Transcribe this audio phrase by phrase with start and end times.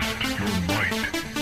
[0.00, 1.33] Test your might.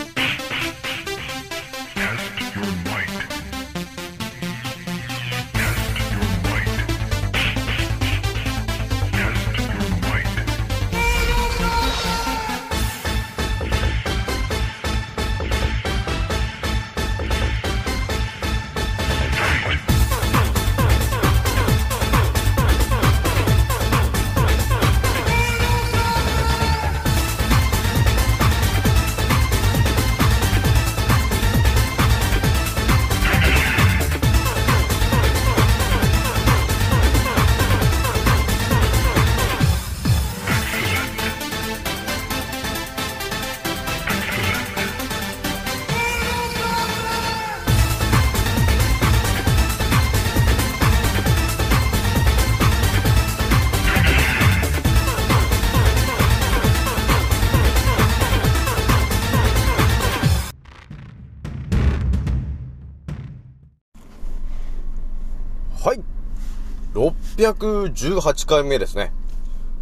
[67.50, 69.12] 618回目ですね。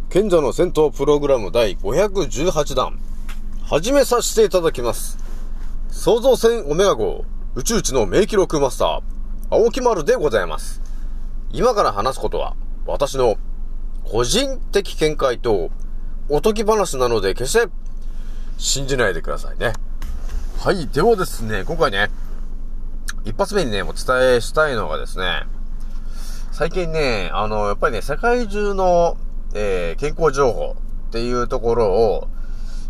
[0.09, 2.99] 賢者の戦闘プログラム第518弾。
[3.63, 5.19] 始めさせていただきます。
[5.91, 9.01] 創造船オメガ号宇宙一の名記録マスター、
[9.51, 10.81] 青木丸でございます。
[11.51, 12.55] 今から話すことは、
[12.87, 13.35] 私の
[14.05, 15.69] 個人的見解と
[16.29, 17.71] おとぎ話なので決して
[18.57, 19.73] 信じないでくださいね。
[20.59, 20.87] はい。
[20.87, 22.09] ではですね、今回ね、
[23.23, 25.43] 一発目にね、お伝えしたいのがですね、
[26.51, 29.15] 最近ね、あの、やっぱりね、世界中の、
[29.53, 30.75] えー健康情報
[31.07, 32.27] っていうところを、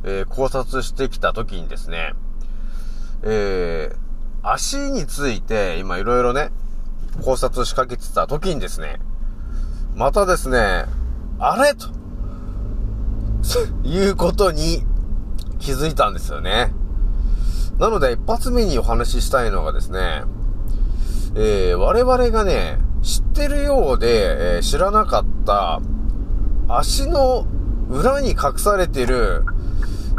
[0.03, 2.13] えー考察してきたときにですね、
[3.21, 3.97] えー
[4.43, 6.49] 足について今いろいろね、
[7.23, 8.99] 考察しかけてたときにですね、
[9.95, 10.85] またですね、
[11.37, 11.87] あれと、
[13.87, 14.83] いうことに
[15.59, 16.73] 気づいたんですよね。
[17.77, 20.23] なので、一発目にお話ししたいのがですね、
[21.35, 22.79] えー我々がね、
[23.31, 25.79] ってるようで、えー知らなかった、
[26.67, 27.47] 足の
[27.89, 29.43] 裏に隠されてる、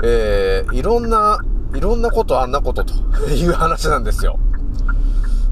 [0.03, 1.39] えーいろんな、
[1.75, 2.95] いろんなことあんなことと
[3.31, 4.39] いう話なんですよ。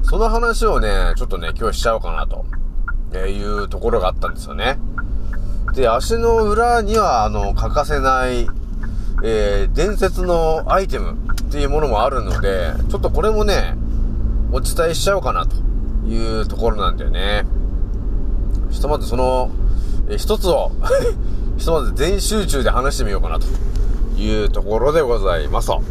[0.03, 2.45] その話をね、ちょっとね、今日しちゃおうかなと、
[3.13, 4.79] えいうところがあったんですよね。
[5.73, 8.47] で、足の裏には、あの、欠かせない、
[9.23, 13.77] えー伝説のアイテムっていうものもあるので、ちょっとこれもね、
[14.51, 15.55] お伝えしちゃおうかなと
[16.05, 17.45] いうところなんだよね。
[18.69, 19.51] ひとまずその、
[20.09, 20.71] えー一つを、
[21.57, 23.45] ひとまず全集中で話してみようかなと
[24.17, 25.81] いうところでございますと。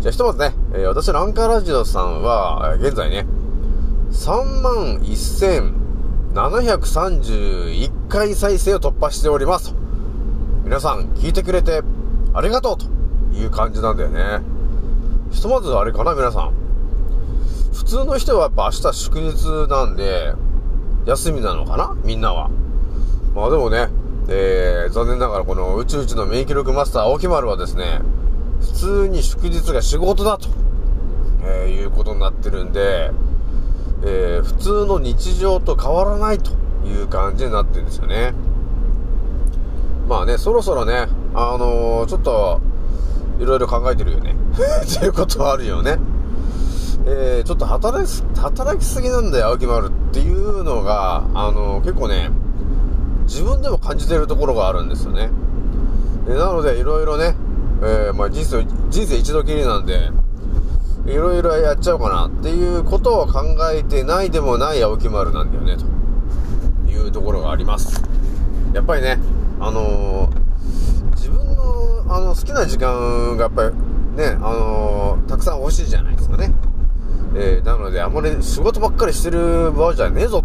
[0.00, 3.26] じゃあひとまずね、えー私のアンカーラジオさんは、現在ね、
[4.12, 9.76] 3万1731回再生を突破しておりますと。
[10.64, 11.82] 皆さん聞いてくれて
[12.34, 12.86] ありがとうと
[13.36, 14.40] いう感じなんだよね。
[15.30, 16.50] ひとまずあれかな、皆さん。
[17.76, 20.32] 普通の人はやっぱ明日祝日なんで、
[21.04, 21.94] 休みなのかな？
[22.04, 22.50] みんなは。
[23.34, 23.88] まあでもね、
[24.28, 28.00] えー、残念ながらこの宇宙一の免疫力マスター青木丸はですね、
[28.60, 30.48] 普通に祝日が仕事だと、
[31.44, 33.12] えーいうことになってるんで、
[34.04, 36.52] えー普通の日常と変わらないと
[36.86, 38.32] いう感じになってるんですよね。
[40.08, 42.60] まあね、そろそろね、あのーちょっと、
[43.38, 44.34] いろいろ考えてるよね。
[44.82, 45.98] っていうことはあるよね。
[47.08, 52.30] えー、ちょっと働きす、働きすぎなんだよ、青木丸っていうのが、あの結構ね、
[53.26, 55.30] 自分でも感じてるところがあるんですよね。
[56.28, 57.36] えなので、いろいろね、
[57.80, 60.10] えーまあ人生、人生一度きりなんで、
[61.06, 68.02] いろいろやっちゃおうかなっていうことを考えてないでもない青木丸なんだよね、というところがあります。
[68.72, 69.18] やっぱりね、
[69.60, 70.46] あのー
[71.14, 73.70] 自分の、あの、好きな時間がやっぱり
[74.16, 76.52] ね、あのーたくさん欲しいじゃないですかね。
[77.38, 80.42] えーなので、あんまり仕事ばっかりしてる場合じゃねえぞ、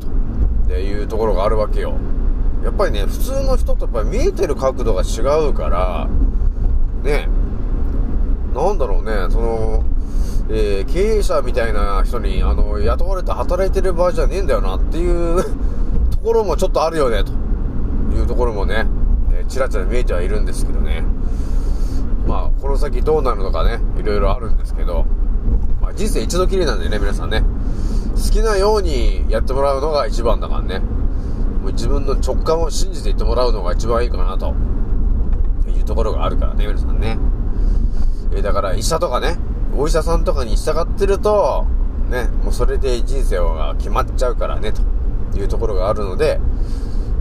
[0.67, 1.93] というところがあるわけよ。
[2.63, 6.07] やっぱりね、普通の人とやっぱり見えてる角度が違うから、
[7.03, 7.27] ね、
[8.53, 9.83] なんだろうね、その、
[10.49, 15.41] えー経営者みたいな人に、あの、雇われて働いてる場合じゃねえんだよなっていう
[16.11, 17.31] ところもちょっとあるよね、と
[18.13, 18.85] いうところもね、
[19.31, 21.03] えーちらちら見えてはいるんですけどね。
[22.27, 25.05] まあ、この先どうなるのかね、いろいろあるんですけど、
[25.95, 27.43] 人生一度きりなんでね、皆さんね、
[28.15, 34.55] 好きなようにやってもらうのが一番だからね、もう自分の直感を信じていってもらうのが一番いいかな、と
[35.67, 37.17] いうところがあるからね、皆さんね。
[38.33, 39.37] えだから医者とかね、
[39.75, 41.65] お医者さんとかに従ってると、
[42.09, 46.39] ね、もうそれで人生が決まっちゃうからね、というところがあるので、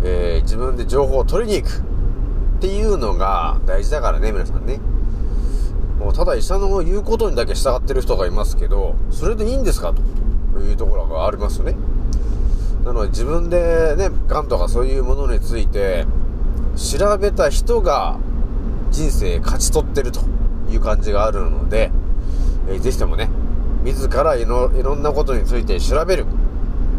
[0.02, 4.81] えー自分で情報を取りに行くっていうのが大事だからね、皆さんね。
[6.00, 9.94] もうただ医者の言うことにだけ従ってる人がいますけど、それでいいんですか？
[10.55, 11.76] というところがありますね。
[12.85, 16.06] なので自分でね、癌とかそういうものについて
[16.75, 18.19] 調べた人が
[18.91, 20.20] 人生勝ち取ってると
[20.70, 21.93] いう感じがあるので、
[22.69, 23.29] えー、ぜひともね、
[23.85, 26.25] 自らいろいろんなことについて調べる。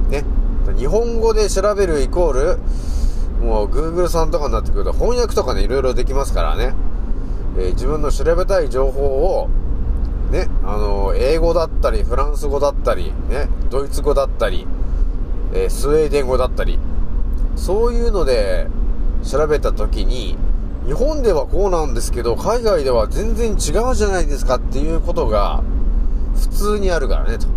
[0.09, 0.23] ね。
[0.77, 2.59] 日本語で調べるイコール、
[3.43, 6.75] もう Google さんとかになってくると翻訳とかね、いろいろできますからね。
[7.57, 9.49] えー、自分の調べたい情報を、
[10.31, 14.65] ね、あのー、英語だったり、フランス語だったり、ね、ドイツ語だったり、
[15.53, 16.79] えー、スウェーデン語だったり、
[17.55, 18.67] そういうので
[19.23, 20.37] 調べた時に、
[20.85, 25.61] 日本ではこうなんですけど、海外では全然違うじゃないですかっていうことが、
[26.35, 27.47] 普通にあるからね、と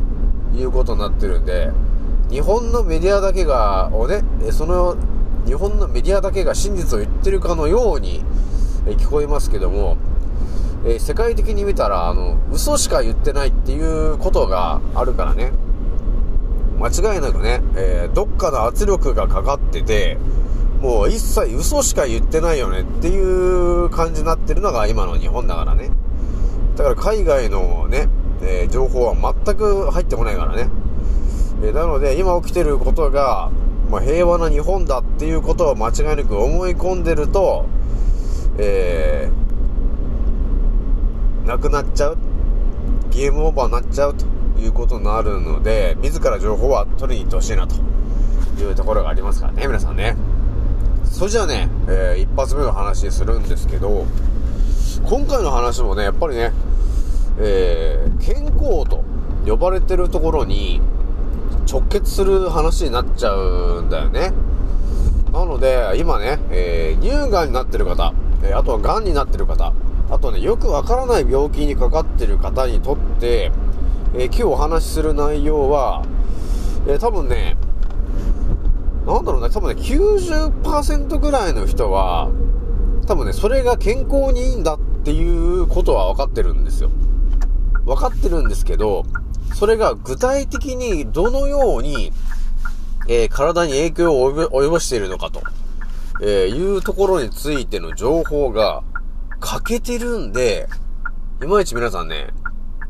[0.59, 1.71] いうことになってるんで、
[2.31, 4.97] 日本のメディアだけが、をね、その、
[5.47, 8.25] 日本のメディアだけが真実を言ってるかのように、
[8.87, 9.97] え聞こえますけども、
[10.87, 15.53] え世界的に見たら、あの、嘘しか言ってないっていうことがあるからね。
[16.79, 20.19] 間違いなくね、えー、どっかの圧力がかかってて、
[20.81, 25.91] もう一切嘘しか言ってないよねっていう感じになってるのが今の日本だからね。
[26.77, 28.09] だから海外のね、
[28.43, 30.69] えー、情報は全く入ってこないからね。
[31.63, 33.51] えー、なので今起きてることが、
[33.91, 37.65] まあ、平和な日本だっていうことを間違いなく思い込んでると、
[38.59, 42.19] えー、なくなっちゃう？
[43.11, 44.27] ゲームオーバーになっちゃうと
[44.61, 47.75] いうことになるので、自ら情報は取りに行ってほしいなと
[48.61, 50.17] いうところがありますからね、皆さんね。
[51.05, 54.05] それじゃあね、えー、一発目の話するんですけど、
[55.05, 56.53] 今回の話もね、やっぱりね、
[57.39, 59.05] えー、健康と
[59.47, 60.81] 呼ばれてるところに
[61.71, 64.33] 直結する話になっちゃうんだよね。
[65.33, 68.13] なので、今ね、えー、乳がんになってる方、
[68.45, 69.73] え、あとは癌になってる方、
[70.11, 73.51] あとね、よくわからない病気にかかってる方にとって、
[74.15, 76.05] えー、今日お話しする内容は、
[76.87, 77.57] え多分ね、
[79.07, 82.31] なんだろうね、多分ね、90%ぐらいの人は、
[83.07, 86.91] 多分ね、それが健康にいいんだっていうことは分かってるんですよ。
[87.85, 89.05] 分かってるんですけど、
[89.55, 92.13] それが具体的にどのように、
[93.09, 95.43] えー、体に影響を及ぼしているのかと、
[96.21, 98.83] えー、いうところについての情報が
[99.41, 100.69] 欠けてるんで、
[101.43, 102.29] いまいち皆さんね、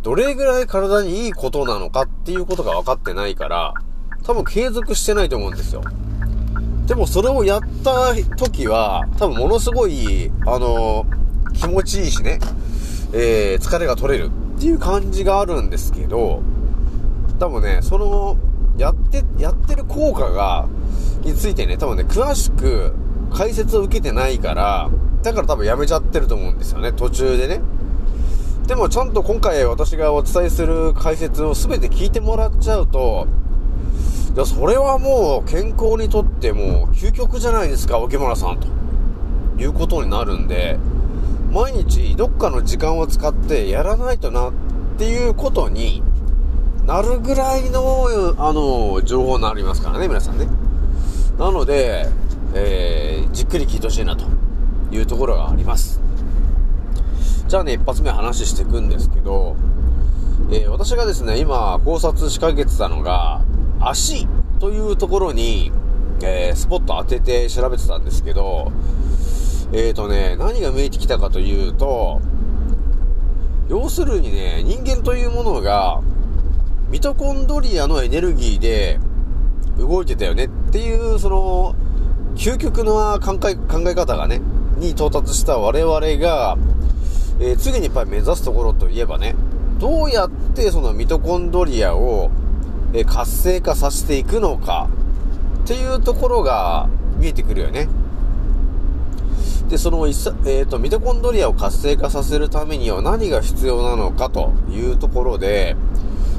[0.03, 3.75] どれぐらい体にいいことなのかっていうことが分かってないから、
[4.23, 5.83] 多分継続してないと思うんですよ。
[6.87, 12.39] でもそれをやった時は、多分ものすごい、あのー、気持ちいいしね、
[13.15, 16.43] えー、疲れが取れるっていう感じがあるんですけど、
[17.39, 18.37] 多分ね、その、
[18.77, 20.67] やって、やってる効果が、
[21.23, 22.93] についてね、多分ね、詳しく
[23.35, 24.89] 解説を受けてないから、
[25.23, 27.61] だから多分やめちゃってると思うんですよね、途中でね。
[28.67, 33.27] でもちゃんと今回私がお伝えする解説を全て聞いてもらっちゃうと、
[34.35, 38.69] いや、それはもう健康にとっても究極じゃないですか、沖村さん、と
[39.63, 40.79] いうことになるんで、
[41.53, 44.53] 毎日どっかの時間を使ってやらないとなっ
[44.99, 46.03] ていうことに
[46.87, 50.49] なるぐらいの、あの、情報になりますからね、皆さんね。
[51.39, 52.09] なので、
[52.55, 54.25] えー、じっくり聞いてほしいなと
[54.93, 56.01] いうところがあります。
[57.49, 59.57] じゃあね、一発目話していくんですけど、
[60.51, 63.43] えー、私がですね、今考察しかけてたのが、
[63.81, 64.27] 足
[64.61, 65.73] というところに、
[66.23, 68.73] えー、スポット当てて調べてたんですけど、
[69.73, 72.21] えーとね、何が見えてきたかというと、
[73.69, 76.01] 要するにね、人間というものが、
[76.91, 79.01] ミトコンドリアのエネルギーで
[79.79, 81.75] 動いてたよねっていう、その、
[82.37, 84.41] 究極の考え考え方がね、
[84.77, 86.57] に到達した我々が、
[87.41, 89.35] えー、次にやっぱり目指すところといえばね、
[89.79, 92.31] どうやってそのミトコンドリアを
[92.95, 94.89] え活性化させていくのか
[95.65, 96.89] っていうところが
[97.19, 97.89] 見えてくるよね。
[99.69, 105.75] で、その、えっ、ー、と、ミトコンドリアを活性化させるためには何が必要なのかというところで、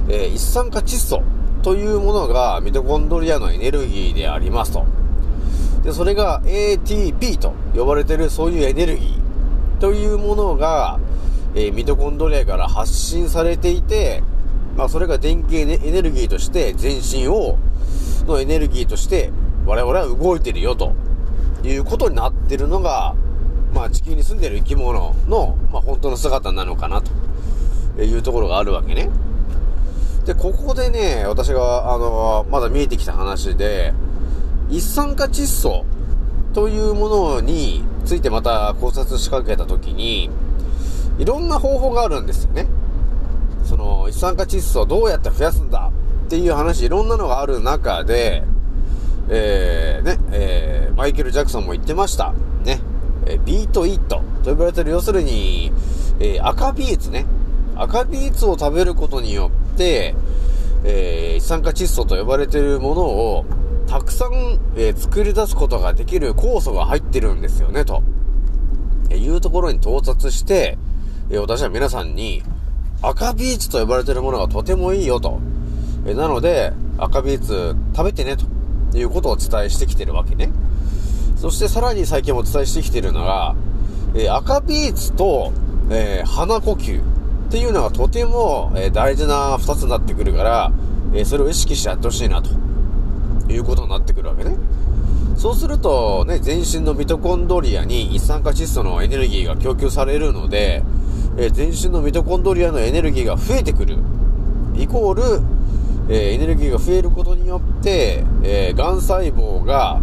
[0.07, 1.23] え、一酸化窒素
[1.61, 4.85] というものがミトコンドリアのエネルギーでありますと。
[5.85, 10.99] で、それが ATP と呼ばれてるそういうエネルギーというものが、
[11.53, 14.23] えー、ミトコンドリアから発信されていて、
[14.75, 17.59] まあ、それが電気エネルギーとして全身を、
[18.25, 19.31] のエネルギーとして
[19.67, 20.93] 我々は動いてるよと
[21.63, 23.15] いうことになってるのが、
[23.71, 27.03] まあ、地球に住んでる生き物の、まあ、本当の姿なのかな
[27.95, 29.09] というところがあるわけね。
[30.25, 33.93] で、ここでね、私が、あの、まだ見えてきた話で、
[34.69, 35.85] 一酸化窒素
[36.53, 40.29] というものについてまた考察しかけたときに、
[41.17, 42.67] いろんな方法があるんですよね。
[43.63, 45.91] その、一酸化窒素をどうやって増やすんだ
[46.25, 48.43] っていう話、いろんなのがある中で、
[49.29, 52.33] えー、ね、えー、マイケル・ジャクソンも言ってました。
[52.63, 52.79] ね。
[53.25, 55.71] えー、ビートイートと呼ばれてる、要するに、
[56.19, 57.25] えー、赤ビーツね。
[57.75, 60.15] 赤ビーツを食べることによって、
[60.83, 63.45] えー、一酸化窒素と呼ばれてるものを、
[63.87, 68.03] たくさん、えー作り出すことができる酵素が入ってるんですよね、と。
[69.09, 70.77] えいうところに到達して、
[71.29, 72.43] えー私は皆さんに、
[73.01, 75.39] 赤ビーツと呼ばれてるものがとてもいいよと。
[76.05, 80.51] えーなので、赤ビーツ食べてね、ということをお伝えしてきてるわけね。
[81.35, 83.55] そしてさらに最近お伝えしてきてるのが、
[84.15, 85.51] え赤ビーツと、
[85.91, 87.03] え鼻呼吸っ
[87.51, 90.71] ていうのがとても、え大事な二つになってくるから、
[91.13, 92.49] えそれを意識してやってほしいなと
[93.49, 94.55] いうことになってくるわけね。
[95.37, 100.83] そうすると、ね、全身のミトコンドリアに一酸化窒素のエネルギーが供給されるので、
[101.37, 103.97] えー全身のミトコンドリアのエネルギーが増えてくる。
[104.77, 105.23] イコール、
[106.09, 110.01] えーエネルギーが増えることによって、えー、癌細胞が、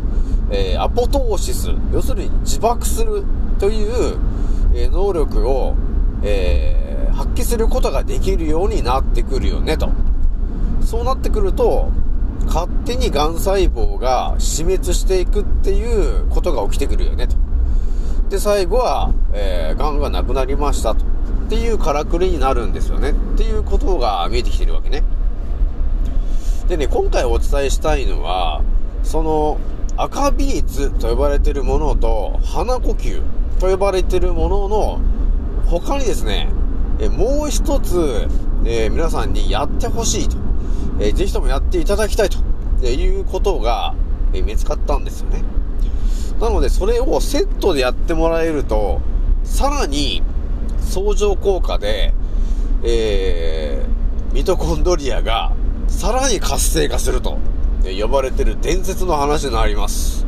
[0.51, 3.25] えアポトーシス、要するに自爆する
[3.59, 4.19] という、
[4.75, 5.75] え能力を、
[6.23, 6.83] えー
[7.13, 9.91] 発揮することができるようになってくるよね、と。
[10.81, 11.91] そうなってくると、
[12.47, 17.37] 勝手に癌細胞が死滅していくっていうことが起きてくるよね、と。
[18.31, 21.05] で、最後は、えー、癌がなくなりましたと。
[21.05, 23.11] っていうからくりになるんですよね。
[23.11, 25.03] っていうことが見えてきてるわけね。
[26.69, 28.63] でね、今回お伝えしたいのは、
[29.03, 29.59] その
[29.97, 33.21] 赤ビーツと呼ばれてるものと鼻呼吸
[33.61, 35.01] と呼ばれてるものの
[35.67, 36.49] 他にですね、
[36.99, 38.27] えもう一つ、
[38.65, 40.37] えー皆さんにやってほしいと、
[41.01, 42.39] えーぜひともやっていただきたいと
[42.83, 43.95] えいうことが、
[44.33, 45.43] えー見つかったんですよね。
[46.41, 49.01] なので、それをセットでやってもらえると、
[49.45, 50.23] さらに
[50.81, 52.13] 相乗効果で、
[52.83, 55.53] えーミトコンドリアが
[55.89, 57.39] さらに活性化すると
[57.85, 60.27] え呼ばれてる伝説の話になります。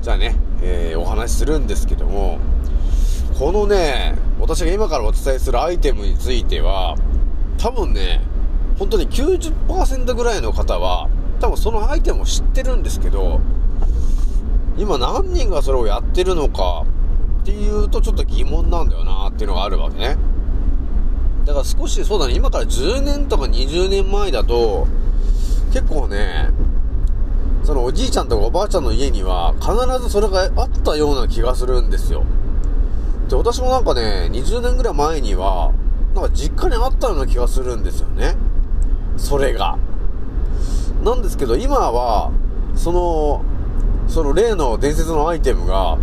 [0.00, 2.38] じゃあね、えーお話しするんですけども、
[3.38, 6.96] このね、私が今からお伝えするアイテムについては、
[7.58, 8.20] 多分ね、
[8.82, 11.08] 本当に90%ぐらいの方は、
[11.38, 13.40] 多分そのアイテムを知ってるんですけど、
[14.76, 16.84] 今何人がそれをやってるのか
[17.42, 20.16] っていうとちょっと疑問なんだよなっていうのがあるわけね。
[21.44, 24.88] だから少しそうだね、今から10年とか20年前だと、
[25.72, 26.50] 結構ね、
[27.62, 29.72] そのおじいちゃんとかおばあちゃんの家には必
[30.02, 32.24] ずそれがあったような気がするんですよ。
[33.28, 35.70] で、私もなんかね、20年ぐらい前には、
[36.16, 38.34] なんか実家にあったような気がするんですよね。
[39.16, 39.78] それが。
[41.04, 42.30] なんですけど、今は、
[42.74, 43.42] その、
[44.08, 45.98] その例の伝説のアイテムが、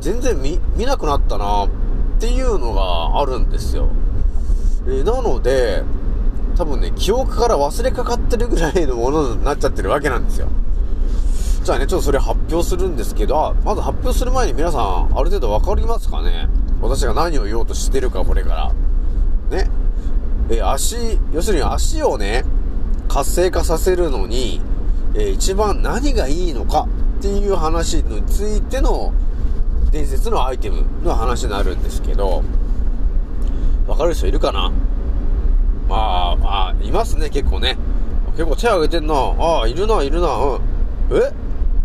[0.00, 1.68] 全然見、見なくなったなっ
[2.18, 3.88] ていうのがあるんですよ。
[4.88, 5.82] えなので、
[6.56, 10.48] 多分ね、記憶から忘れかかってるぐらいのものになっちゃってるわけなんですよ。
[11.64, 16.48] じゃあね、ちょっとそれ発表するんですけど、まず発表する前に皆さん、ある程度わかりますかね？
[16.80, 18.72] 私が何を言おうとしてるか、これか
[19.50, 19.56] ら。
[19.58, 19.68] ね？
[20.48, 20.96] えー足、
[21.32, 22.44] 要するに足をね、
[23.08, 24.60] 活性化させるのに、
[25.14, 26.88] えー一番何がいいのか
[27.18, 29.12] っていう話についての
[29.90, 32.42] 伝説のアイテムの話になるんですけど、
[33.86, 34.72] わかる人いるかな？
[35.88, 37.78] まあ、まあ、いますね、結構ね。
[38.32, 39.14] 結構手挙げてんな。
[39.14, 40.28] ああ、いるな、いるな。
[40.28, 40.60] うん。
[41.16, 41.32] え？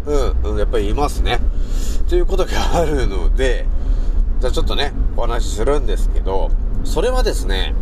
[0.07, 1.39] うん、うん、やっぱりいますね。
[2.09, 3.67] ということがあるので、
[4.39, 6.49] じゃあちょっとね、お話しするんですけど、
[6.83, 7.75] それはですね、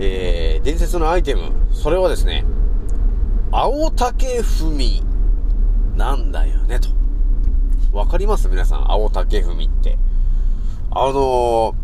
[0.00, 2.44] えー、伝説のアイテム、それはですね、
[3.50, 5.02] 青竹踏み
[5.96, 6.88] なんだよね、と。
[7.92, 8.48] わかります？
[8.48, 9.98] 皆さん、青竹踏みって。
[10.90, 11.74] あのー、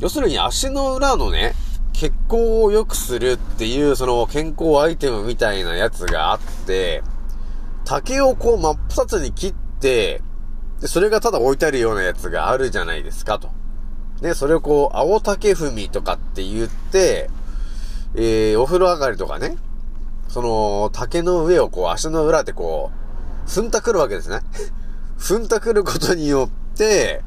[0.00, 1.54] 要するに足の裏のね、
[1.92, 7.02] 血行を良くするっていう、その健康アイテムみたいなやつがあって、
[7.84, 10.22] 竹をこう真っ二つに切って、
[10.80, 13.50] で、それがただ置いてあるようなやつがあるじゃないですかと。
[14.20, 17.30] ね、それをこう、青竹踏みとかって言って、
[18.16, 19.56] えー、お風呂上がりとかね、
[20.28, 22.90] その、竹の上をこう、足の裏でこ
[23.46, 24.40] う、踏んたくるわけですね。
[25.18, 27.22] 踏んたくることによって、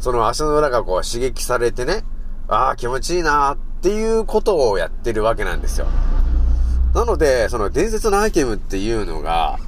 [0.00, 2.04] その足の裏がこう刺激されてね、
[2.48, 5.86] ああ、気持ちいいなーっていうことをやってるわけなんですよ。
[6.94, 9.58] なので、その伝説のアイテムっていうのが、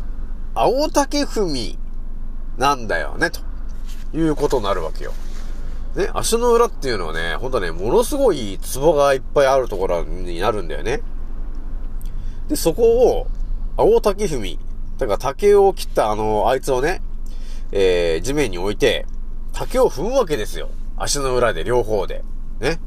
[0.54, 1.78] 青竹踏み
[2.58, 3.40] なんだよね、と
[4.16, 5.12] いうことになるわけよ。
[5.96, 11.02] ね、足の裏っていうのはね、ほんとね、ものすごいツボがいっぱいあるところになるんだよね。
[12.48, 13.26] で、そこを、
[13.76, 14.58] 青竹踏み。
[14.98, 17.02] だから竹を切ったあの、あいつをね、
[17.72, 19.06] えー、地面に置いて、
[19.52, 20.70] 竹を踏むわけですよ。
[20.96, 22.24] 足の裏で、両方で。
[22.60, 22.80] ね。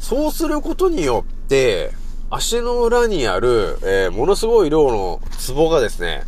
[0.00, 1.92] そうすることによって、
[2.30, 6.22] 足の裏にある、えーものすごい量のツボがですね、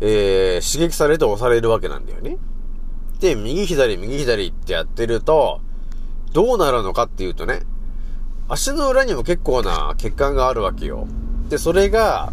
[0.00, 2.38] えー刺激されて押されるわけなんだよね。
[3.20, 5.60] で、右左右左ってやってると、
[6.32, 7.60] どうなるのかっていうとね、
[8.48, 11.06] 足の裏にも結構な血管があるわけよ。
[11.48, 12.32] で、それが、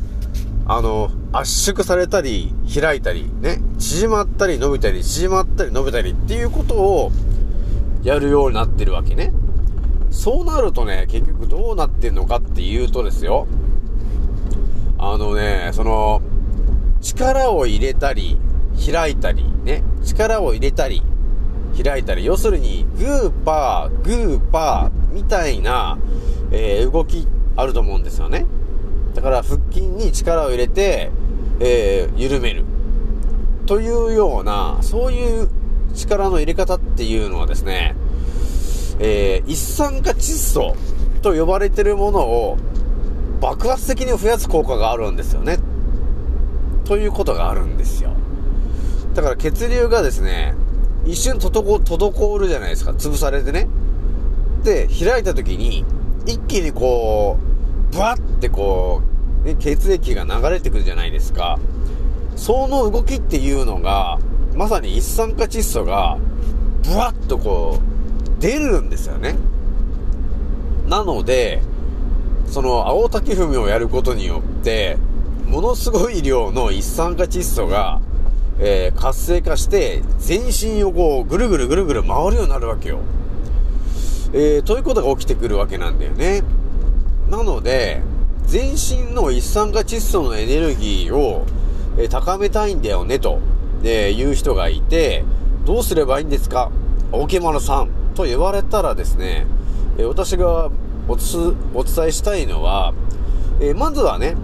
[0.65, 7.11] あの、圧縮されたり、開いたり、ね、縮まったり伸びたり、縮まったり伸びたりっていうことを
[8.03, 9.31] やるようになってるわけね。
[10.11, 13.47] そうなるとね、結局どうなってんのかっていうとですよ、
[14.97, 16.21] あのね、その、
[17.01, 18.37] 力を入れたり、
[18.85, 21.03] 開いたり、ね、力を入れたり、
[21.81, 25.97] 開いたり、要するに、グーパー、グーパー、みたいな、
[26.51, 28.45] えー動きあると思うんですよね。
[29.13, 31.11] だから、腹筋に力を入れて、
[31.59, 32.65] えー緩める。
[33.67, 35.49] というような、そういう
[35.93, 37.95] 力の入れ方っていうのはですね、
[38.99, 40.75] えー一酸化窒素
[41.21, 42.57] と呼ばれてるものを
[43.39, 45.59] 爆発的に増やす効果があるんですよね。
[46.85, 48.11] ということがあるんですよ。
[49.13, 50.53] だから血流がですね、
[51.05, 52.91] 一瞬滞るじゃないですか。
[52.91, 53.67] 潰されてね。
[54.63, 55.83] で、開いた時に、
[56.25, 57.37] 一気にこ
[57.91, 59.01] う、ブワッてこ
[59.43, 61.59] う、ね、血液が流れてくるじゃないですか。
[62.35, 64.19] その動きっていうのが、
[64.55, 66.17] まさに一酸化窒素が、
[66.83, 69.35] ブワッとこう、出るんですよね。
[70.87, 71.61] なので、
[72.47, 74.97] その青滝踏みをやることによって、
[75.47, 77.99] ものすごい量の一酸化窒素が、
[78.63, 82.99] えー活性化して、全身をこう、ぐるぐるぐるぐる回るようになるわけよ。
[84.33, 86.43] えーということが起きてくるわけなんだよね。
[87.29, 88.01] なので、
[88.45, 91.45] 全身の一酸化窒素のエネルギーを、
[91.97, 93.39] えー高めたいんだよね、と、
[93.83, 95.23] えーいう人がいて、
[95.65, 96.71] どうすればいいんですか？
[97.11, 99.45] 青木丸さんと言われたらですね、
[99.97, 100.69] え私が
[101.07, 101.15] お
[101.83, 102.93] 伝えしたいのは、
[103.59, 104.35] えまずはね、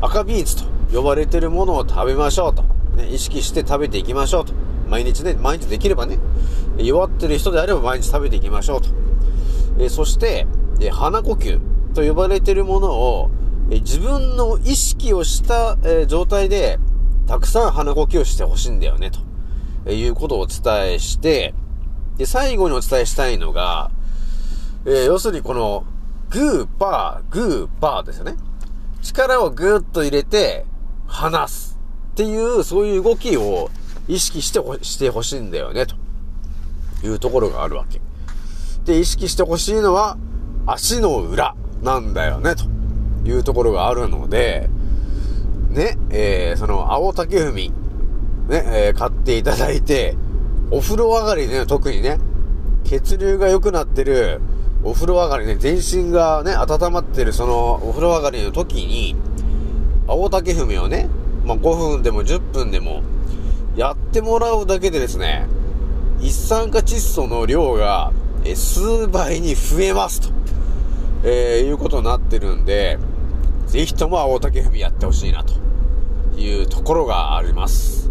[0.00, 2.62] 赤ビーツと呼ばれてるものを食べましょうと。
[2.98, 4.52] ね、意識して食べていきましょうと。
[4.88, 6.18] 毎日ね、毎日できればね、
[6.76, 8.88] 弱ってる人であれば毎日食べていきましょうと。
[9.78, 10.46] えそして、
[10.80, 11.60] え鼻呼吸
[11.94, 13.30] と呼ばれてるものを、
[13.70, 16.78] え自分の意識をした、え状態で、
[17.26, 19.20] たくさん鼻呼吸をしてほしいんだよね、と
[19.86, 21.54] えいうことをお伝えして、
[22.16, 23.90] で、最後にお伝えしたいのが、
[24.84, 25.84] えー要するにこの、
[26.30, 28.36] グーパー、グーパーですよね。
[29.02, 30.66] 力をグーッと入れて、
[31.06, 31.77] 離す。
[32.18, 33.70] っていう、そういう動きを
[34.08, 35.94] 意識してほしてほしいんだよね、と
[37.06, 38.00] いうところがあるわけ。
[38.84, 40.18] で、意識してほしいのは、
[40.66, 42.64] 足の裏なんだよね、と
[43.24, 44.68] いうところがあるので、
[45.70, 47.72] ね、えー、その、青竹踏み、
[48.48, 50.16] ね、えー買っていただいて、
[50.72, 52.18] お風呂上がりね、特にね、
[52.82, 54.40] 血流が良くなってる、
[54.82, 59.14] お風呂上がりね、全身がね、温まってる、その、お風呂上がりの時に、
[60.08, 61.08] 青竹踏みをね、
[61.48, 63.02] まあ、5分でも10分でも、
[63.74, 65.46] やってもらうだけでですね、
[66.20, 68.12] 一酸化窒素の量が、
[68.44, 70.28] え数倍に増えますと、
[71.24, 72.98] えーいうことになってるんで、
[73.66, 75.54] ぜひとも青竹踏みやってほしいな、と
[76.38, 78.10] いうところがあります。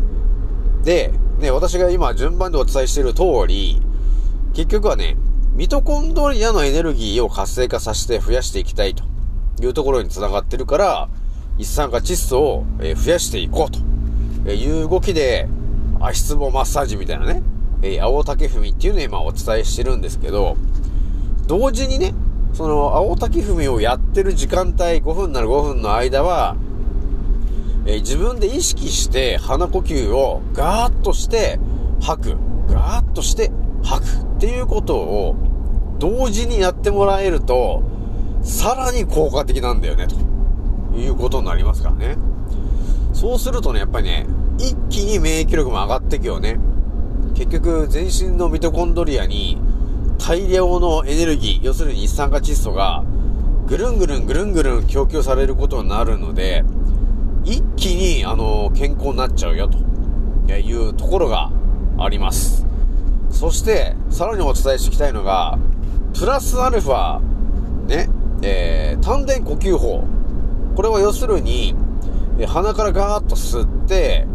[0.84, 3.80] で、ね、私が今順番でお伝えしている通り、
[4.56, 5.16] 結局はね、
[5.54, 9.04] ミトコンドリアのエネルギーを活性化させて増やしていきたいと
[9.62, 11.10] いうところに繋がってるから、
[11.58, 15.48] 一酸化窒素をえ増やしていこうという動きで、
[16.00, 17.42] 足つぼマッサージみたいなね、
[17.82, 20.58] え青竹踏みっていうのを今お伝えしてるんですけど、
[21.48, 22.14] 同時にね、
[22.54, 26.56] その青竹踏みをやってる時間帯、5分なら5分の間は、
[27.86, 31.60] え自分で意識して鼻呼吸をガーッとして
[32.02, 32.38] 吐く。
[32.68, 33.52] ガーッとして
[33.84, 34.28] 吐く。
[34.38, 35.36] っていうことを
[35.98, 37.82] 同時にやってもらえると、
[38.44, 40.16] さらに効果的なんだよね、と
[40.98, 42.18] いうことになりますからね。
[43.14, 46.60] そうするとね、やっぱりね、一気に免疫力も上がっていくよね。
[47.36, 49.58] 結局、全身のミトコンドリアに
[50.18, 53.04] 大量のエネルギー、要するに一酸化窒素が
[53.68, 56.64] ぐるんぐるんぐるんぐるん供給されることになるので、
[57.44, 61.52] 一気に、あの、健康になっちゃうよ、というところが
[61.98, 62.66] あります。
[63.30, 65.58] そして、さらにお伝えしていきたいのが、
[66.18, 67.20] プラスアルファ、
[67.88, 68.10] ね、
[68.42, 70.04] えー、丹田呼吸法。
[70.78, 71.74] これは要するに、
[72.46, 74.28] 鼻からガーッと吸って、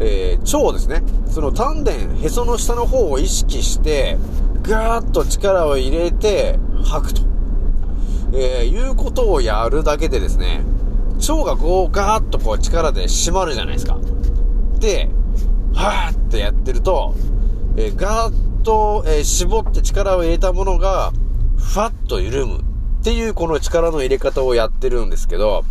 [0.00, 1.02] えー、腸ですね。
[1.26, 4.16] その丹田、へその下の方を意識して、
[4.62, 7.20] ガーッと力を入れて吐くと。
[8.32, 10.62] えー、いうことをやるだけでですね、
[11.28, 13.98] 腸がこうガーッとこう力で締まるじゃないですか。
[14.78, 15.10] で、
[15.74, 17.14] はーってやってると、
[17.76, 21.12] えーガーッと、えー絞って力を入れたものが
[21.58, 22.62] ふわっと緩むっ
[23.04, 25.64] ていうこの力の入れ方をやってるんですけど、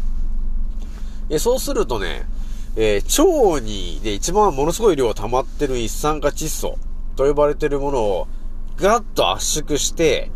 [1.32, 2.28] えそうするとね、
[2.76, 6.78] えー、腸にで一番ものすごい量溜まってる一酸化窒素
[7.16, 8.28] と呼ばれてるものを
[8.76, 10.30] ガッと圧縮して、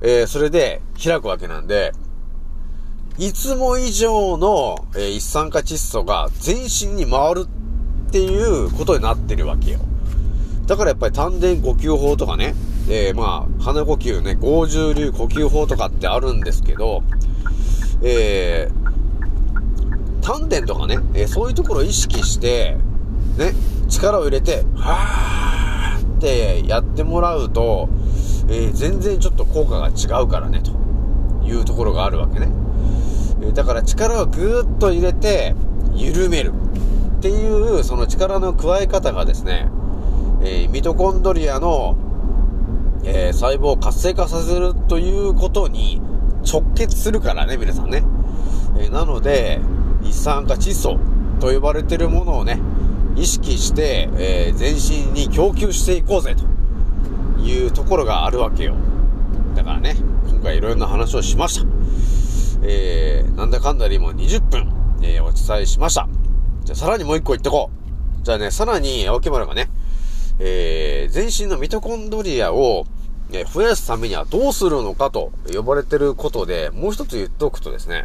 [0.00, 1.92] えー、それで開くわけなんで、
[3.18, 7.46] いつも以上の、えー、一酸化窒素が全身に回る
[8.08, 9.80] っていうことになってるわけよ。
[10.66, 12.54] だからやっぱり丹田呼吸法とかね、
[12.88, 17.02] えー、まあ、鼻呼吸ね、合重流呼吸法とかってあるんですけど、
[18.02, 19.01] えー、
[20.22, 22.76] 丹田とかね、えー、そういうところを意識して、
[23.36, 23.52] ね、
[23.88, 27.88] 力を入れて、はーってやってもらうと、
[28.48, 30.72] えー、全然ちょっと効果が違うからね、と
[31.44, 32.48] いうところがあるわけね。
[33.42, 35.54] え、だから力をぐーっと入れて、
[35.94, 36.52] 緩める
[37.18, 39.70] っていう、その力の加え方がですね、
[40.42, 41.96] えー、ミトコンドリアの、
[43.04, 46.00] えー、細胞を活性化させるということに
[46.50, 48.02] 直結するからね、皆さんね。
[48.78, 49.60] えー、なので、
[50.04, 50.98] 一酸化窒素
[51.40, 52.60] と呼ばれているものをね、
[53.16, 56.44] 意識して、えー、全身に供給していこうぜと
[57.42, 58.74] いうところがあるわけよ。
[59.54, 59.96] だからね、
[60.28, 61.66] 今回いろいろな話をしました。
[62.62, 66.08] えー、なんだかんだで今20分、えー、お伝えしました。
[66.64, 67.70] じゃあさらにもう一個言ってこ
[68.20, 68.24] う。
[68.24, 69.68] じゃあね、さらに、青木丸がね、
[70.38, 72.86] えー、全身のミトコンドリアを、
[73.32, 78.04] え増やすためにはどうするのかと呼ばれてることで、もう一つ言っておくとですね、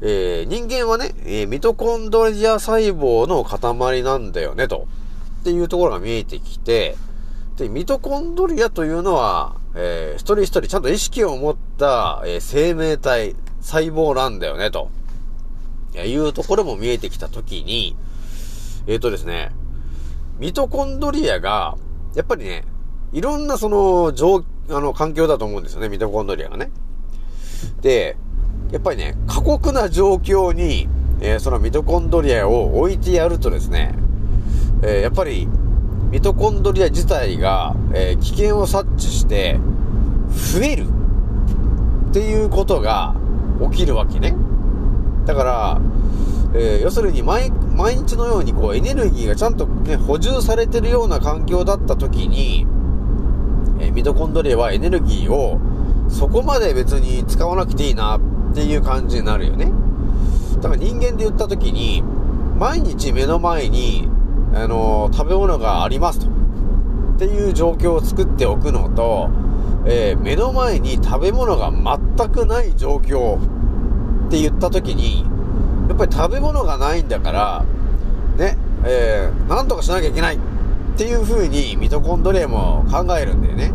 [0.00, 4.86] えー、人間はね、え、ミトコンドリア細胞の塊なんだよね、と。
[5.40, 6.96] っていうところが見えてきて、
[7.56, 14.90] で、ミトコンドリアというのは、えー、一人一人ちゃんと意識を持った、えー、生命体、細胞なんだよね、と。
[15.96, 17.96] いうところも見えてきたときに、
[18.86, 19.52] えっ、ー、とですね、
[20.38, 21.76] ミトコンドリアが、
[22.16, 22.64] やっぱりね、
[23.12, 26.70] いろんなその、状、あの、環境だと思うんですよね、ミトコンドリアがね。
[27.80, 28.16] で、
[28.74, 30.88] やっぱりね、過酷な状況に、
[31.20, 33.94] えー、そのミトコンドリアを置いてやるとですね、
[34.82, 35.46] えー、やっぱり、
[36.10, 39.60] ミトコンドリア自体が、えー、危険を察知して、
[40.58, 40.86] 増える
[42.08, 43.14] っていうことが
[43.70, 44.34] 起きるわけね。
[45.24, 45.80] だから、
[46.56, 52.66] えー、要するに毎、日のようにこうエネルギーがちゃんとね、補充されてるような環境だった時に、
[53.78, 55.60] え、ミトコンドリアはエネルギーを
[56.08, 58.20] そこまで別に使わなくていいなっ
[58.54, 59.72] ていう感じになるよね。
[60.62, 62.02] だから人間で言った時に、
[62.58, 64.08] 毎日目の前に、
[64.54, 66.26] あのー、食べ物がありますと。
[66.26, 66.28] っ
[67.18, 69.30] ていう状況を作っておくのと、
[69.86, 75.24] えー、目の前に食べ物が全くない状況って言った時に、
[75.88, 77.64] やっぱり食べ物がないんだから、
[78.38, 80.38] ね、えー、なんとかしなきゃいけないっ
[80.96, 83.72] ていう風にミトコンドリアも考えるんだよね。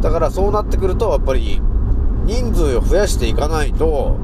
[0.00, 1.60] だからそうなってくると、やっぱり
[2.24, 4.16] 人数を増やしていかないと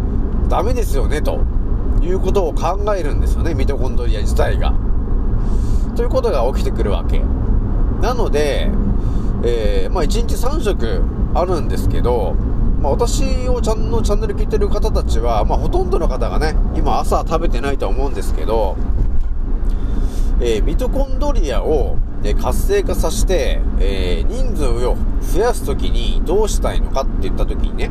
[0.48, 1.40] ダメですよね、と
[2.00, 4.74] いうことを考えるんですよね、ミトコンドリア自体が。
[5.96, 7.22] ということが起きてくるわけ。
[8.00, 8.70] なので、
[9.42, 11.02] えー、まあ1日3食
[11.34, 12.34] あるんですけど、
[12.80, 18.76] まあ、私をちゃんのチャンネル聞いてる方たちは、まあ、ほとんどの方がね、今朝食べてないと思うんですけど、
[20.40, 27.90] えー、ミトコンドリアを、えー、活性化させて、えー、人数を増やすときにどうしたいのかって言ったときにね、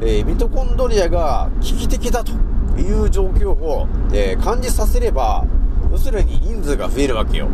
[0.00, 2.32] えミトコンドリアが危機的だと
[2.80, 5.44] いう状況を、え感じさせれば、
[5.90, 7.48] 要するに人数が増えるわけよ。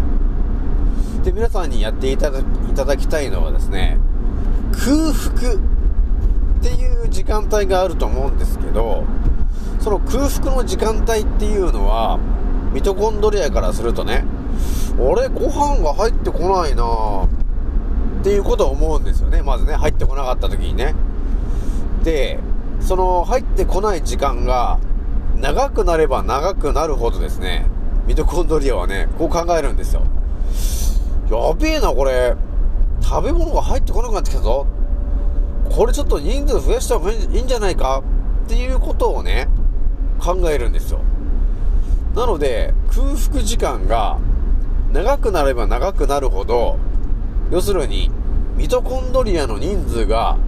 [1.25, 2.43] で、皆さんにやっていただい
[2.75, 3.99] ただきたいのはですね、
[4.73, 5.59] 空腹っ
[6.63, 9.05] ていう時間帯があると思うんですけど、
[9.81, 12.19] その空腹の時間帯っていうのは、
[12.75, 14.25] ミトコンドリアからするとね、
[14.99, 16.85] 俺ご飯が入ってこないな
[17.25, 19.43] っていうことを思うんですよね。
[19.43, 20.95] まずね、入ってこなかった時にね。
[22.03, 22.39] で、
[22.81, 24.79] その入ってこない時間が
[25.37, 27.67] 長くなれば長くなるほどですね、
[28.07, 30.03] ミトコンドリアはね、こう考えるんですよ。
[31.31, 32.35] やべえな、これ。
[33.03, 34.67] 食べ物が入ってこなくなってきたぞ。
[35.71, 38.03] これちょっと人数増やした方がいいんじゃないか？
[38.45, 39.49] っていうことをね、
[40.19, 41.01] 考えるんですよ。
[42.15, 44.19] なので、空腹時間が
[44.95, 46.79] 長くなれば長くなるほど、
[47.51, 48.13] 要するに、
[48.57, 50.39] ミトコンドリアの人数が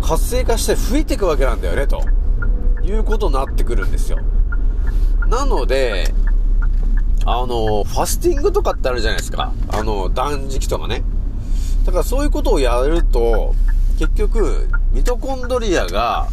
[0.00, 2.00] 活性化して増えていくわけなんだよね、と
[2.84, 4.20] いうことになってくるんですよ。
[5.26, 6.14] なので、
[7.26, 9.52] あの、ファスティングとかってあるじゃないですか。
[9.66, 11.02] あの、断食とかね。
[11.84, 13.56] だからそういうことをやると、
[13.98, 16.28] 結局、ミトコンドリアが、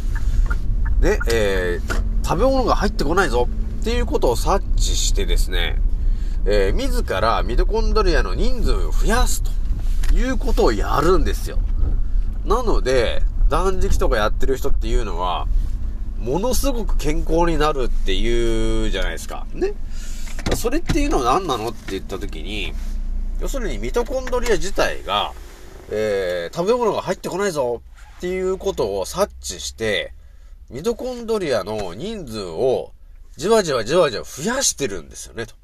[0.99, 3.49] ね、えー、食べ物が入ってこないぞ
[3.81, 5.81] っていうことを察知してですね、
[6.45, 11.59] えー、自らミトコンドリアの人数を増やすということをやるんですよ。
[12.45, 15.47] なので、断食とかやってる人っていうのは、
[16.19, 19.45] ものすごく健康になるっていうじゃないですか。
[19.53, 19.73] ね。
[20.55, 22.73] それっていうのは何なのって言った時に、
[23.39, 25.33] 要するにミトコンドリア自体が、
[25.89, 27.81] えー、食べ物が入ってこないぞ
[28.17, 30.13] っていうことを察知して、
[30.69, 32.93] ミトコンドリアの人数を
[33.35, 35.55] じわじわじわじわ増やしてるんですよね、と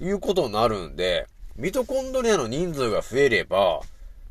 [0.00, 3.80] いうことになるんで、ミトコンドリアの人数が増えれば、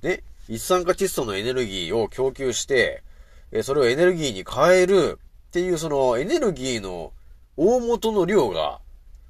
[0.02, 3.04] ね、一酸化窒素のエネルギーを供給して、
[3.52, 7.12] えそれをエネルギーに変えるっていうそのエネルギーの
[7.58, 8.80] 大元の量が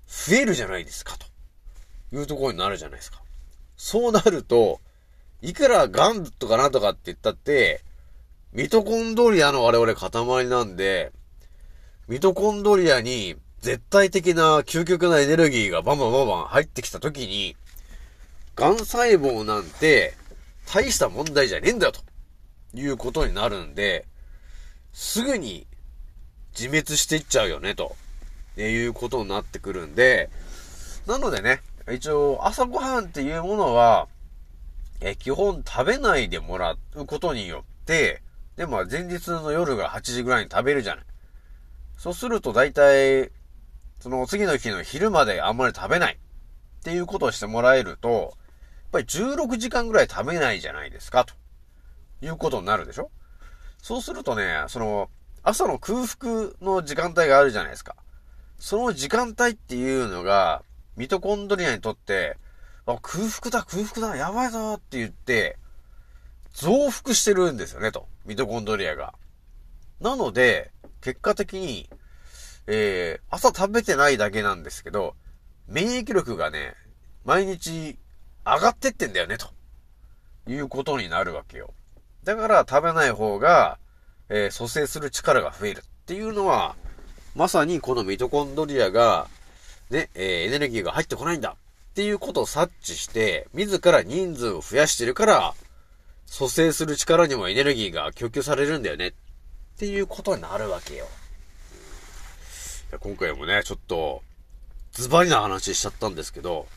[0.08, 1.26] 増えるじゃないですか、と
[2.16, 3.22] いうところになるじゃないですか。
[3.76, 4.80] そうなると、
[5.42, 7.82] いくらガンとかなんとかって言ったって、
[8.54, 11.12] ミトコンドリアの我々塊なんで、
[12.08, 17.56] ミトコンドリアに絶対的な究極なエネルギーがバンバンバンバン入ってきた時に、
[18.56, 20.14] 癌細胞なんて
[20.74, 22.02] 大した問題じゃねえんだよと
[22.78, 24.06] いうことになるんで、
[24.94, 25.68] すぐに
[26.58, 27.96] 自滅していっちゃうよねと
[28.58, 30.30] いうことになってくるんで、
[31.06, 31.62] なのでね、
[31.94, 34.08] 一応朝ごはんっていうものは、
[35.00, 38.22] え基本食べないでもらうことによって、
[38.56, 41.06] で、まあ前日の夜が8時ぐらいに食べるじゃない。
[41.98, 43.32] そうすると大体、
[44.00, 48.28] その次の日の昼まであんまり食べないっていうことをしてもらえると、やっ
[48.92, 51.34] ぱり16時間ぐらい食べないじゃないですか、と
[52.22, 53.12] いうことになるでしょ？
[53.82, 55.10] そうするとね、その、
[55.44, 57.96] 朝の空腹の時間帯があるじゃないですか。
[58.60, 60.64] その時間帯っていうのが、
[60.96, 62.38] ミトコンドリアにとって、
[62.86, 65.58] あ、空腹だ、空腹だ、やばいぞって言って、
[66.54, 68.08] 増幅してるんですよね、と。
[68.26, 69.14] ミトコンドリアが。
[70.02, 71.90] なので、結果的に、
[72.68, 75.16] えー、朝食べてないだけなんですけど、
[75.68, 76.76] 免疫力がね、
[77.26, 77.98] 毎日
[78.46, 79.50] 上がってってんだよね、と
[80.50, 81.74] いうことになるわけよ。
[82.24, 83.80] だから食べない方が、
[84.30, 86.76] えー蘇生する力が増えるっていうのは、
[87.36, 89.28] まさにこのミトコンドリアが、
[89.90, 95.54] ね、えーエネルギーが入ってこないんだっていうことを察知して、自ら人数を増やしてるから、
[96.26, 99.14] 蘇生する力にもエネルギーが供給されるんだよねっ
[99.80, 101.08] ていうことになるわけよ。
[102.96, 104.24] 今回もね、ちょっと、
[104.94, 106.68] ズバリな話しちゃったんですけど、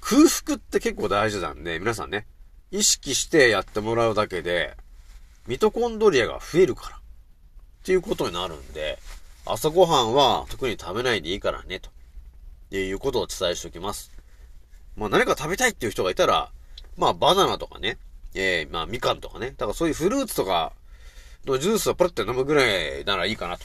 [0.00, 2.26] 空腹って結構大事なんで、皆さんね、
[2.72, 4.76] 意識してやってもらうだけで、
[5.46, 7.00] ミトコンドリアが増えるから、っ
[7.84, 8.98] ていうことになるんで、
[9.46, 14.10] 朝ごはんは特に食べないでいいからね、ということをお伝えしておきます。
[14.96, 16.50] まあ何か食べたいっていう人がいたら、
[16.96, 17.96] まあバナナとかね、
[18.34, 20.72] えー、まあみかんとかね、だからそういうフルーツとか
[21.46, 23.64] のジュースをポロって飲むぐらいならいいかなと。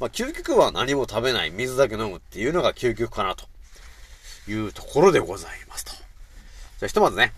[0.00, 3.46] まあ究極は何も食べない、水だけ飲むっていうのが究極かなと
[4.50, 5.92] いうところでございますと。
[5.92, 6.02] じゃ
[6.84, 7.32] あひとまずね、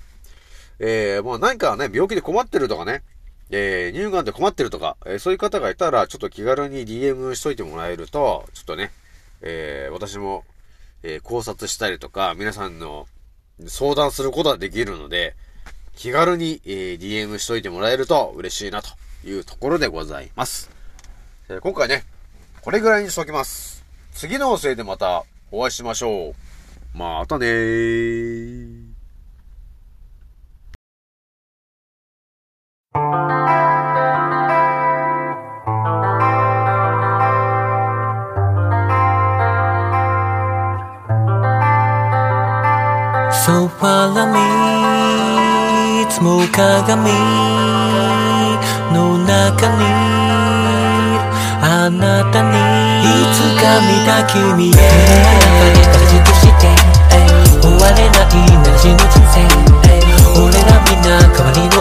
[0.79, 3.03] えー、もう何かね、病気で困ってるとかね、
[3.51, 8.93] えー、乳がんで困ってるとか、えーそういう方がいたら、ちょっと気軽に DM しといてもらえると、ちょっとね、
[9.43, 10.45] えー、私も、
[11.03, 13.07] えー考察したりとか、皆さんの
[13.67, 15.35] 相談することができるので、
[15.97, 18.91] 気軽に、えー DM しといてもらえると嬉しいなと
[19.25, 20.71] いうところでございます。
[21.49, 22.05] えー今回ね、
[22.63, 23.83] これぐらいにしときます。
[24.13, 26.35] 次の音声でまたお会いしましょ
[26.95, 26.99] う。
[26.99, 28.91] またねー。
[43.33, 47.11] So follow me いつも鏡
[48.93, 50.10] の中に
[51.91, 52.55] あなたに
[53.03, 54.71] いつか見た君へ。
[54.71, 54.79] 中
[55.75, 56.71] で形として
[57.61, 59.43] 終われないなら死ぬ人生
[60.41, 61.80] 俺らみんな代わりの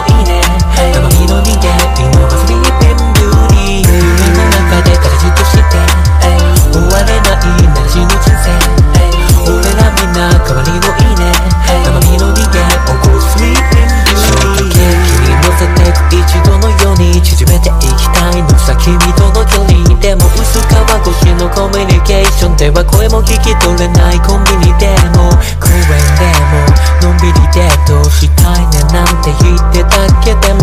[22.60, 25.32] では声も聞き取れないコンビニでも。
[25.56, 25.80] 公園
[26.20, 26.60] でも。
[27.08, 30.36] のんびりデートしたいねなんて言ってたけ？
[30.46, 30.59] でも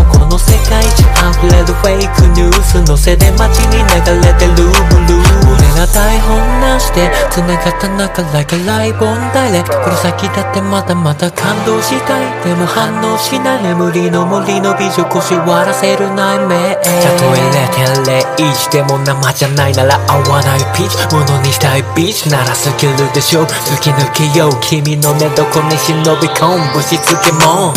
[1.38, 3.93] 溢れるフェイクニュースのせで街に流
[4.26, 4.56] れてる
[4.89, 5.38] ブルー。
[5.54, 12.43] 俺ら台本なしで繋がった中 like a live on direct この先だってまだまだ感動したい。
[12.43, 13.63] でも反応しない。
[13.63, 21.15] 眠りの森の美女腰割らせる内面たとえ0.01でも生じゃないなら合わないピーチ。
[21.15, 22.30] ものにしたいビーチ。
[22.30, 23.45] ならスキルでしょ。
[23.45, 24.52] 突き抜けよう。
[24.62, 26.82] 君の寝床に忍び込む。
[26.82, 27.73] しつけも